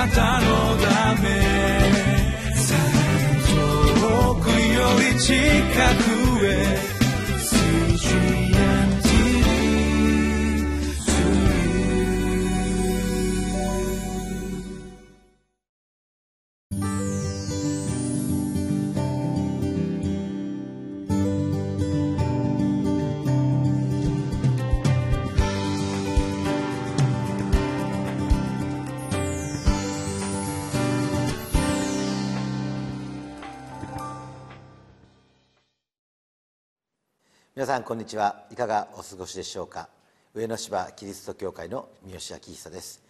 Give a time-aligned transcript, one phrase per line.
[0.00, 0.46] なたの
[0.78, 1.28] ため。
[4.00, 5.34] 遠くより近
[6.04, 6.09] く。
[37.60, 38.46] 皆さんこんにちは。
[38.50, 39.90] いかがお過ごしでしょうか？
[40.32, 43.02] 上野芝キリスト教会の三好明久です。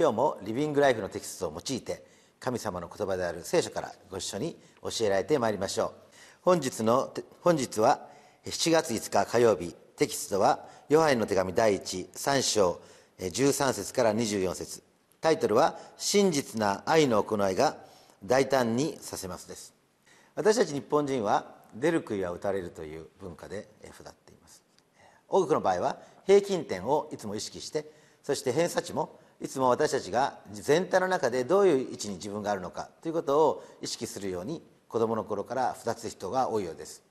[0.00, 2.02] 今日もリビングライフのテキストを用いて
[2.40, 5.92] 神様の言葉である聖書からご一緒に教えられてまいりましょう。
[6.40, 8.00] 本日の本日は
[8.46, 9.74] 7月5日火曜日。
[9.98, 12.80] テキストはヨハネの手紙第13章
[13.18, 14.82] 13節から24節。
[15.20, 17.76] タイトルは真実な愛の行いが
[18.24, 19.74] 大胆にさせますです。
[20.34, 24.62] 私たち日本人は出る杭は打たれるという文化で育っています。
[25.28, 27.90] 多くの場合は平均点をいつも意識して
[28.22, 37.02] そして偏差値もいつも私たちが全体の中でどういう位置に自分があるのかということを意識するように子どもの頃から2つ人が多いようです。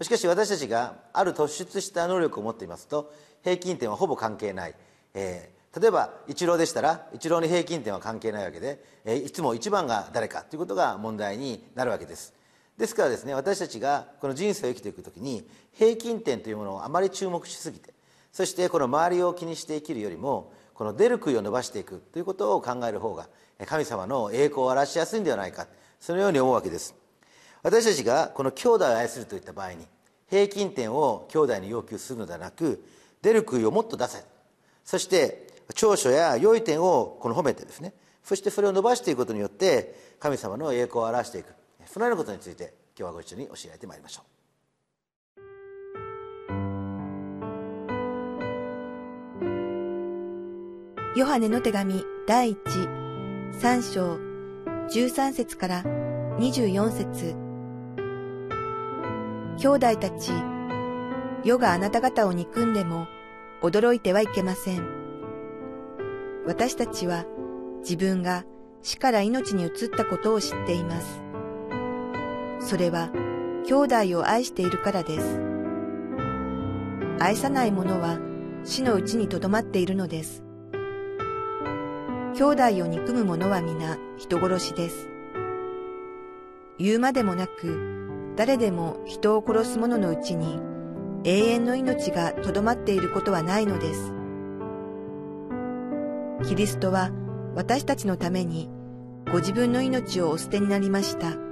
[0.00, 4.74] しかし私たちがある突出した能力を持っていますと平均点はほぼ関係ない、
[5.14, 12.37] えー、例えばイチローでしたらイチローに平均点は関係ないわけで、えー、いつも一番が誰かということが問題になるわけです。
[12.78, 17.92] ですからですね私たちがこの人生を生きていく時に平均点というものをあまり注目しすぎて
[18.32, 23.28] そしてこの周りを気にして生きるよりもこの出る杭を伸ばしていくということを考える方が
[23.66, 25.66] 神様の栄光を表しやすいんではないか
[25.98, 26.94] そのように思うわけです。
[27.64, 29.86] 私たちがこの兄弟を愛するといった場合に
[30.30, 32.84] 平均点を兄弟に要求するのではなく
[33.22, 34.22] 出る杭をもっと出せ
[34.84, 37.92] そして長所や良い点をこの褒めてですね
[38.22, 41.52] そしてそれを伸ばしていくことによって神様の栄光を表していく。
[41.90, 44.22] そのようなことについて今日はご一緒に教えてまいりましょ
[51.14, 52.58] うヨハネの手紙第一
[53.58, 54.18] 三章
[54.90, 55.82] 十三節から
[56.38, 57.34] 二十四節
[59.60, 60.30] 兄弟たち、
[61.42, 63.08] 世があなた方を憎んでも
[63.60, 64.86] 驚いてはいけません。
[66.46, 67.24] 私たちは
[67.80, 68.44] 自分が
[68.82, 71.27] 死から命に移ったことを知っています。
[72.60, 73.10] それは
[73.66, 75.40] 兄弟を愛しているからです。
[77.20, 78.18] 愛さない者は
[78.64, 80.42] 死のうちにとどまっているのです。
[82.34, 85.08] 兄弟を憎む者は皆人殺しです。
[86.78, 90.60] 言うまでもなく、誰でも人を殺す者のうちに
[91.24, 94.12] 永遠の命がとどまっていることはないのです。
[96.46, 97.10] キリストは
[97.56, 98.70] 私たちのために
[99.32, 101.47] ご自分の命をお捨てになりました。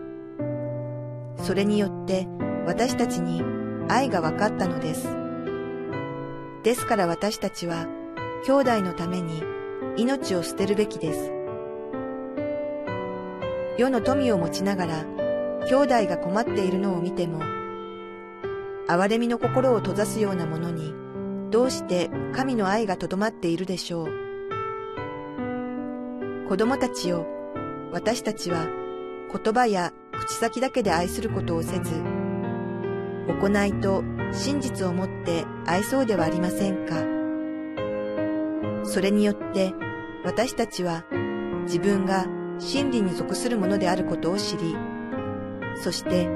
[1.38, 2.26] それによって
[2.66, 3.42] 私たちに
[3.88, 5.08] 愛が分かったのです。
[6.62, 7.86] ですから私たちは
[8.46, 9.42] 兄弟のために
[9.96, 11.32] 命を捨てるべきです。
[13.78, 15.04] 世の富を持ちながら
[15.66, 17.40] 兄弟が困っているのを見ても、
[18.88, 20.94] 憐れみの心を閉ざすようなものに
[21.50, 24.08] どうして神の愛がとどまっているでしょう。
[26.48, 27.26] 子供たちよ、
[27.92, 28.66] 私たちは
[29.32, 32.02] 言葉や口先だけで愛することをせず、
[33.28, 36.96] 行いと真実をもって愛そうではありませんか？
[38.84, 39.72] それによって
[40.24, 41.04] 私たちは
[41.64, 42.26] 自分が
[42.58, 44.76] 真理に属するものであることを知り、
[45.76, 46.26] そして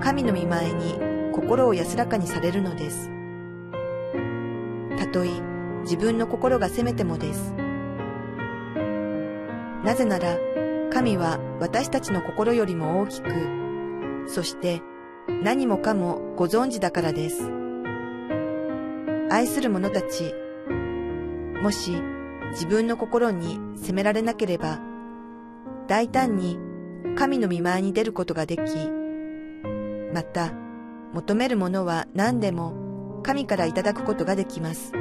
[0.00, 0.98] 神の御前に
[1.32, 3.10] 心を安らかにされるのです。
[4.98, 5.28] たとえ
[5.82, 7.54] 自分の心が責めてもです。
[9.84, 10.36] なぜなら
[10.98, 13.30] 神は私たちの心よりも大きく、
[14.26, 14.82] そして
[15.44, 17.48] 何もかもご存知だからです。
[19.30, 20.34] 愛する者たち、
[21.62, 21.92] もし
[22.50, 24.80] 自分の心に責められなければ、
[25.86, 26.58] 大胆に
[27.14, 28.62] 神の見前に出ることができ、
[30.12, 30.52] また
[31.14, 34.92] 求めるものは何でも神からいただくことができます。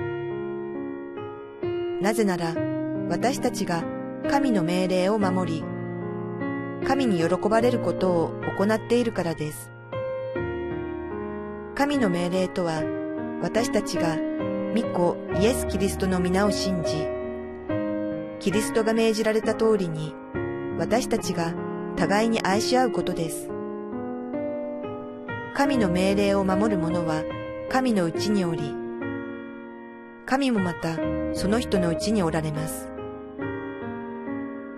[2.03, 2.53] なぜなら
[3.09, 3.83] 私たちが
[4.29, 5.76] 神の命令を守り、
[6.87, 9.73] 神に喜ばれることを行っているからです。
[11.75, 12.81] 神の命令とは、
[13.41, 14.15] 私たちが
[14.73, 17.05] 御子イエス・キリストの皆を信じ、
[18.39, 20.15] キリストが命じられた通りに、
[20.79, 21.53] 私たちが
[21.97, 23.49] 互いに愛し合うことです。
[25.55, 27.25] 神の命令を守る者は
[27.67, 28.73] 神のうちにおり、
[30.25, 30.95] 神もまた
[31.33, 32.87] その人のうちにおられます。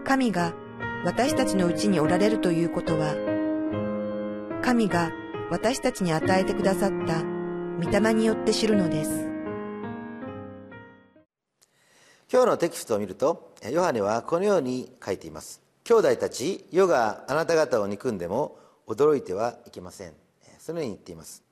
[0.04, 0.56] 神が
[1.06, 3.16] 私たちのうちにおられるということは、
[4.62, 5.14] 神が
[5.50, 7.24] 私たちに与えてくださった
[7.82, 9.30] 御霊によって知るのです。
[12.30, 15.62] 今日のテキストを見ると、ヨハネはこのように書いています。
[15.86, 20.14] 兄弟たち、世があなた方を憎んでも驚いてはいけません。
[20.60, 21.44] そのように言っています。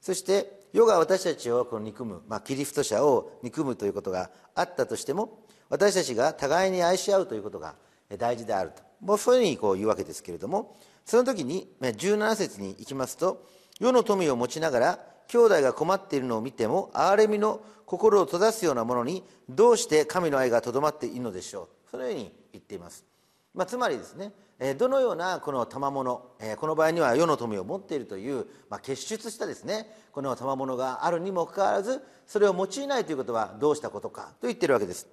[0.00, 7.76] そして、世が私たちをこの憎む、まあ、キリスト者を憎むということがあったとしても、私たちが互いに愛し合うということが
[8.18, 8.87] 大事であると。
[9.00, 13.46] もうそういうふうにこう言うわけですけれども、その時に17節に行きますと
[13.80, 14.98] 世の富を持ちながら
[15.28, 21.90] 兄弟が困っているのを見ても憐れみの心を閉ざすようなものにどうして神の愛がとどまっているのでしょう？
[21.90, 23.06] そのように言っています、
[23.54, 24.32] まあ、つまりですね
[24.76, 35.06] どのようなこの賜物この場合には世の富を持っているという、まあ、結出したですねこの賜物があるにもかかわらずそれを用いないということはどうしたことかと言っているわけです。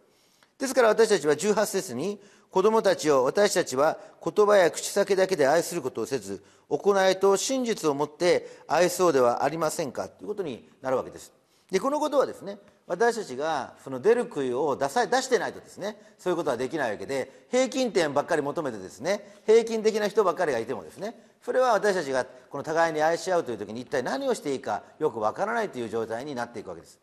[0.57, 2.19] ですから私たちは18節に
[2.51, 10.07] 子供たちを私たちは言葉や口先だけで愛することをせず行いと真実をもって愛そうではありませんか？
[10.07, 11.31] ということになるわけです。
[11.69, 12.57] でこのことはですね
[12.87, 26.99] 私たちがその出る杭を出さ出してないとですねそういうことはできないわけで平均点ばっかり求めてですね平均的な人ばっかりがいてもですねそれは私たちがこの互いに愛し合うという時に一体何をしていいかよくわからないという状態になっていくわけです。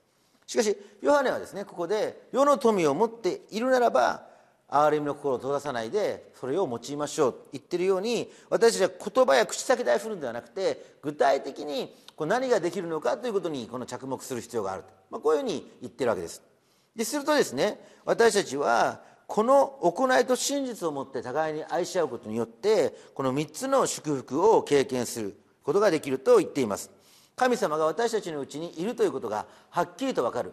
[0.47, 4.27] しかしヨハネはですねここで世の富を持っているならば
[4.73, 7.33] 憐れみの心を閉ざさないでそれを用いましょう。
[7.33, 16.43] と言ってるように私たちは言葉や口先で愛するんではなくて具体的にこう何ができるのかということにこの着目する必要があると、まあ、こういうふうに言ってるわけです。
[16.97, 26.91] でするとですね私たちはこの行いと真実をもって互いに愛し合うことによってこの3つの祝福を経験することができると言っています。
[27.37, 30.53] 神様が私たちのうちにいるということがはっきりと分かる。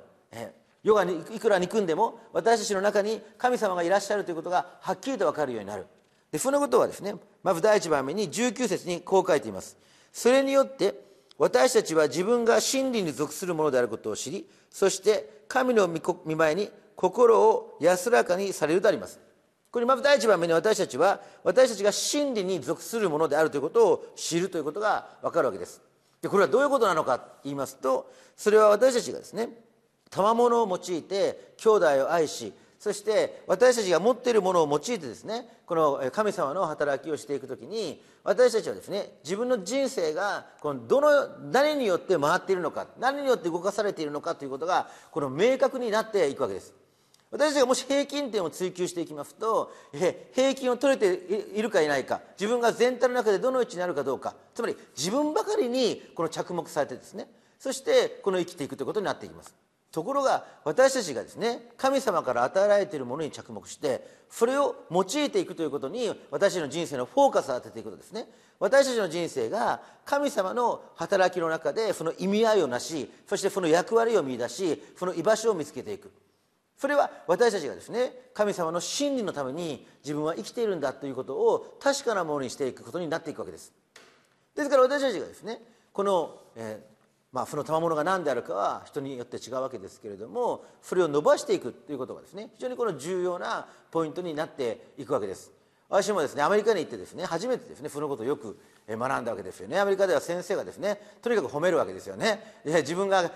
[0.83, 5.85] 世がいくら憎んでも私たちの中に神様がいらっしゃるということがはっきりと分かるようになる。
[6.31, 9.77] でそのことはですねまず第一番目に19節にこう書いています。
[10.13, 10.95] それによって
[11.37, 19.19] 私たちは自分が真理に属するものであることを知りそして神の見前に心を安らかにされるとあります。
[19.71, 25.81] これまず第一番目に私たちは私たちが真理に属するものであるということを知るということが分かるわけです。
[26.21, 29.49] でこれはどういうことなのかと言いますとそれは私たちがですね
[30.09, 46.73] 賜物を用いて兄弟を愛しそして私たちが持っているものを用いてですねこの神様の働きをしていく時に私たちはですね自分の人生がこのどの何によって回っているのか何によって動かされているのかということがこの明確になっていくわけです。
[47.31, 49.71] 私たちがもし平均点を追求していきますと
[50.33, 51.13] 平均を取れて
[51.55, 57.27] いるかいないか自分が全体の中でどの位置にあるかどうかつまり自分ばかりにこの着目されてですね
[57.59, 59.53] そしてこの生きていくということになっていきます。
[59.91, 68.27] ところが私たちがですね神様から与えられているものに着目してそれを用いていくということに私たちの人生のフォーカスを当てていくとですね。
[68.59, 76.11] 私たちの人生が神様の働きの中でその意味合いをなしそしてその役割を見出しその居場所を見つけていく。
[76.77, 83.73] それは私たちがですね神様の真理のために自分は生きているんだということを確かなものにしていくことになっていくわけです。
[84.55, 85.61] ですから私たちがですね
[85.93, 86.98] この、えー
[87.31, 95.51] まあ、その賜物が何であるかは人によって違うわけですけれどもそれを伸ばしていくということがですね非常にこの重要なポイントになっていくわけです。
[95.89, 99.79] 私もですねアメリカに行ってですね初めてですねそのことをよく学んだわけですよね。
[99.79, 102.61] アメリカでは先生がですねとにかく褒めるわけですよね。
[102.63, 103.29] 自分が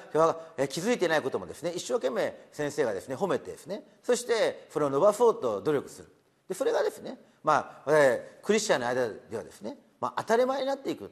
[0.69, 6.09] 気づいていないこともですね一生懸命先生がですね褒めてですねそしてそれを伸ばそうと努力する。
[6.47, 11.11] でそれがですねまあ、えー、クリスチャンの間ではですね、まあ、当たり前になっていく、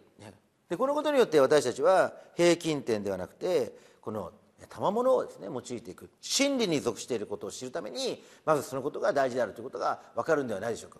[0.72, 4.32] でこのことによって私たちは平均点ではなくてこの
[4.70, 6.10] 賜物をですね用いていく。
[6.22, 11.00] 真理に属していることを知るためにまずそのことが大事であるということが分かるんではないでしょうか。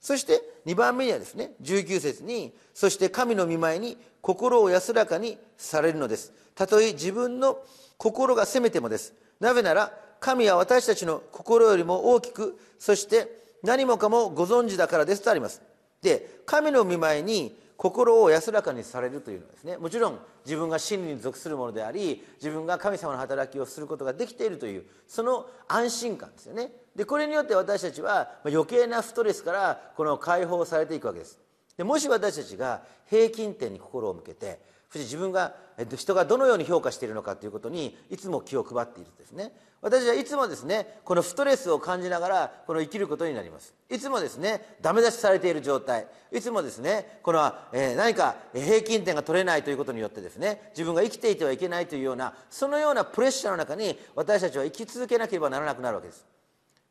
[0.00, 7.58] そして2番目にはですね19節に「そして神の御前に心を安らかにされるのです」たとえ自分の
[7.96, 9.12] 心が責めてもです。
[9.40, 15.62] なぜなら神は私たちの心よりも大きくそして何もかもご存知だからですとあります。
[16.00, 19.78] で神の御前に心を安らかにされるというのはですね。
[19.78, 26.72] もちろん自分が真理に属するものであり自分が神様の働きをすることができているというその安心感ですよね。
[26.94, 31.40] でこれによって私たちは余計なストレスからこの解放されていくわけです。
[31.78, 34.60] でもし私たちが平均点に心を向けて
[34.90, 35.54] そして自分が
[35.96, 39.52] 人がどのように評価しているのかということにいつも気を配っているんですね。
[39.80, 43.72] 私はいつもですねこのストレスを感じながらこの生きることになります。
[43.88, 46.08] いつもですねダメ出しされている状態。
[46.32, 56.26] いつもですねこの、えー、何か平均点が取れないということによってですね自分が生きていてはいけないというようなそのようなプレッシャーの中に私たちは生き続けなければならなくなるわけです。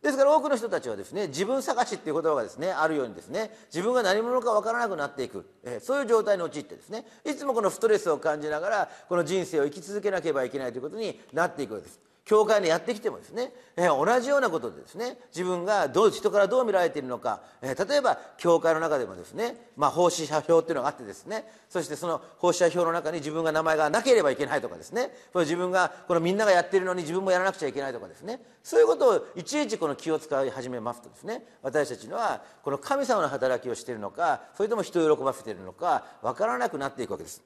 [0.02, 12.00] ですから多くの人たちはですね自分探しっていう言葉がですねあるようにですね自分が何者か分からなくなっていく、えー、そういう状態に陥ってですねいつもこのストレスを感じながらこの人生を生き続けなければいけないということになっていくわけです。
[12.30, 37.42] 教会にやってきてもですね、え、同じようなことでですね自分がどう人からどう見られているのか、え、例えば教会の中でもですね、まあ、奉仕者表っていうのがあってですねそしてその奉仕者表の中に自分が名前がなければいけないとかですね自分がこのみんながやってるのに自分もやらなくちゃいけないとかですねそういうことをいちいちこの気を使い始めますとですね私たちのはこの神様の働きをしているのかそれとも人を喜ばせているのか分からなくなっていくわけです。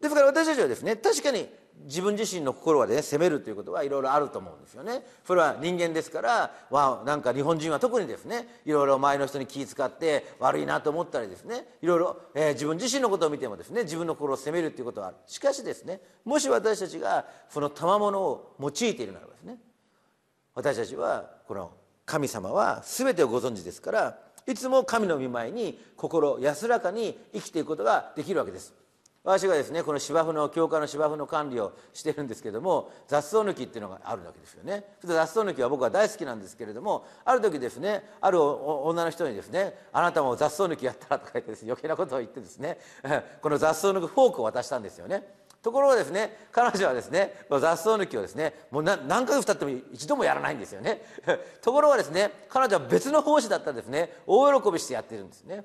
[0.00, 1.46] ですから私たちはですね確かに
[1.84, 5.02] 自分自身の心はね責めるということはいろいろあると思うんですよね。
[5.24, 15.16] それは人間ですからわなんか日本人は特にですねいろいろ周りの人に気遣って悪いなと思ったりですねいろいろ、えー、自分自身のことを見てもですね自分の心を責めるということはある。
[15.26, 19.58] しかしですねもし私たちがその賜物を用いているならばですね
[20.54, 21.72] 私たちはこの
[22.04, 28.81] 神様は全てをご存知ですからいつも神の御前に心安らかに生きていくことができるわけです。
[29.24, 34.84] 私がですねこの芝生の教会の芝生の管理をしてるんですけども雑草抜きっていうのがあるわけですよね。
[35.04, 42.78] 雑草抜きは僕は大好きなんですけれどもある時ですねある女の人にですね「あなたも雑草抜きやったら」とか言って、ね、余計なことを言ってですね
[43.40, 45.42] この雑草抜くフォークを渡したんですよね。
[45.62, 51.04] ところがですね彼女はですね雑草抜きをですねもう何ヶ月経っても一度もやらないんですよね。
[51.62, 54.20] ところがですね彼女は別の奉仕だったらですね。
[54.26, 55.64] 大喜びしてやってるんですね。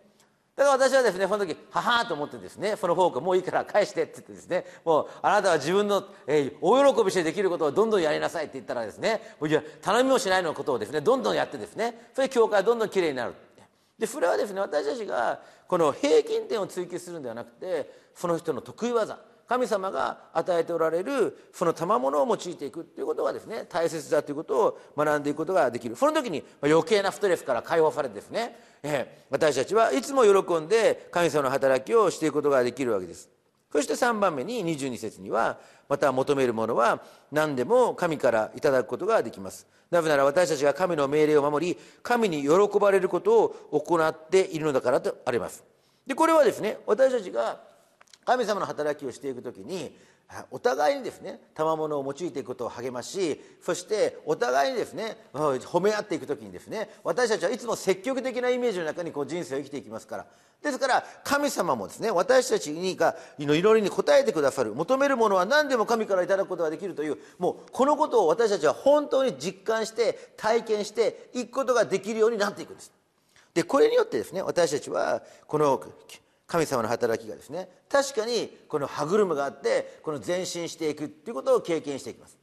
[0.58, 13.36] だから私はですね、その時、ははーと思ってですね、そのフォークもういいから返してって言ってですね、もうあなたは自分の、えー、大喜びしてできることをどんどんやりなさいって言ったらですね、もういや、頼みもしないのことをですね、どんどんやってですね、それで教会はどんどんきれいになる。
[14.00, 25.96] で、それはですね、私たちがこの平均点を追求するんではなくて、その人の得意技、神様が与えておられるその賜物を用いていくということがですね大切だということを学んでいくことができる。
[25.96, 28.58] その時に余計なストレスから解放されてですね、
[29.30, 33.30] 私たちはいつも喜んで神様の働きをしていくことができるわけです。
[33.72, 35.58] そして3番目に22節には
[35.90, 37.02] また求めるものは
[37.32, 39.68] 何でも神からいただくことができます。
[39.90, 42.50] なぜなら私たちが神の命令を守り神に喜
[42.80, 45.64] ばれることを行っているのだからとあります。
[46.06, 47.60] でこれはですね私たちが
[48.28, 49.96] 神様の働きをしていく時に
[50.52, 60.26] お互いにですね賜物を用いていくことを励ましそしてお互いにですね褒め合っていく時にですね私たちはいつも積極的なイメージの中にこう人生を生きていきますから。
[60.62, 72.92] ですから神様もですね私たちにがの祈りに応えてくださる求めるものは何でも神からいただくことができるというもうこのことを私たちは本当に実感して体験していくことができるようになっていくんです。
[73.54, 75.80] でこれによってですね私たちはこの
[76.48, 82.38] 神様の働きがですね確かにこの歯車があってこの前進していくっていうことを経験していきます。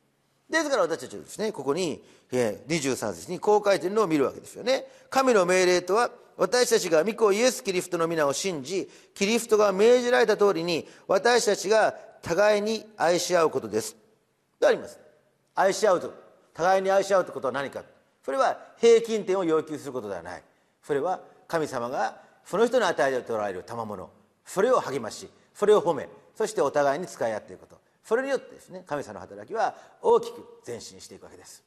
[0.49, 4.85] ですから私たちはですねここに23節にこう書いてるのを見るわけですよね。
[5.09, 13.97] 神の命令とは私たちが御子イエス・キリストの皆を信じキリストが命じられた通りに私たちが互いに愛し合うことです。
[14.61, 15.01] とあります。
[15.55, 16.13] 愛し合うと
[16.53, 17.83] 互いに愛し合うということは何か。
[18.23, 20.43] それは平均点を要求することではない。
[20.83, 24.11] それは神様がその人に与えておられる賜物
[24.45, 27.85] それを励ましそれを褒めそしてお互いに使い合っていくこと。
[28.05, 31.65] それによってですね神様の働きは大きく前進していくわけです。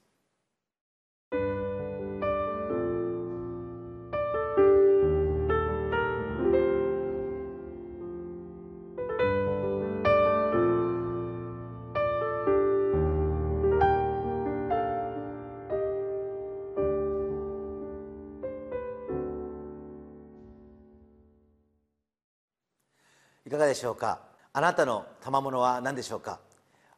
[23.68, 24.20] でしょうか？
[24.54, 26.40] あなたの賜物は何でしょうか？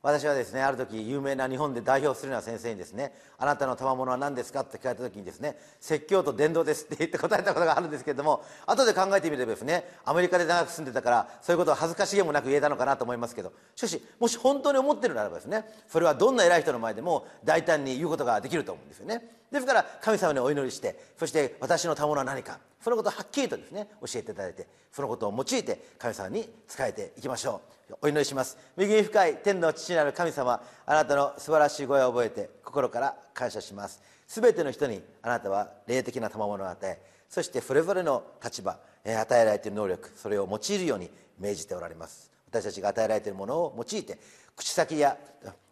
[0.01, 27.97] 私はですねある時有名な日本で代表するような先生にですね「あなたの賜物は何ですか?」って聞かれた時にですね「説教と伝道です」って言って答えたことがあるんですけれども後で考えてみればですねアメリカで長く住んでたからそういうことを恥ずかしげもなく言えたのかなと思いますけどしかしもし本当に思ってるならばですねそれはどんな偉い人の前でも大胆に言うことができると思うんですよねですから神様にお祈りしてそして私の賜物は何かそのことをはっきりとですね教えていただいてそのことを用いて神様に仕えていきましょう。
[28.01, 28.57] お祈りします。
[28.77, 34.01] 恵み深い天の父なる神様あなたの素晴らしい声を覚えて心から感謝します。
[34.27, 41.09] 全ての人にあなたは霊的な賜物を与えそしてそれぞれの立場与えられている能力それを用いるように
[41.39, 42.31] 命じておられます。
[42.47, 44.19] 私たちが与えられているものを用いて
[44.55, 45.17] 口先や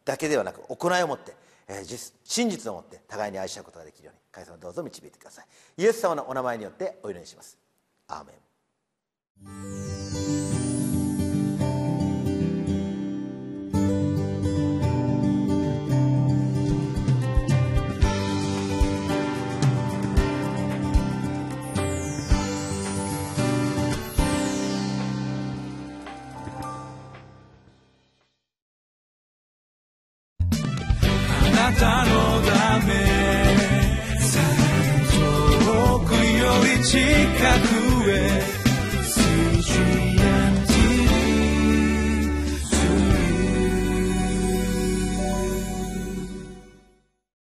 [0.05, 1.35] だけではなく行いを持って、
[2.23, 4.26] 真実を持って互いに愛し合うことができるように。
[4.37, 5.45] 神様どうぞ導いてください。
[5.77, 7.57] イエス様のお名前によってお祈りします。
[8.07, 8.33] アーメ
[10.43, 10.46] ン。